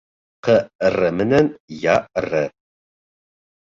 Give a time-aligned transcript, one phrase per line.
[0.47, 1.53] ҠР МЕНӘН
[1.85, 2.31] ЯР